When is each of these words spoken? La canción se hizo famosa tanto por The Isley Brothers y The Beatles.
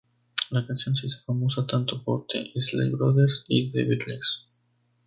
La 0.49 0.65
canción 0.65 0.95
se 0.95 1.05
hizo 1.05 1.19
famosa 1.27 1.67
tanto 1.67 2.03
por 2.03 2.25
The 2.25 2.53
Isley 2.55 2.89
Brothers 2.89 3.45
y 3.47 3.71
The 3.71 3.83
Beatles. 3.85 4.47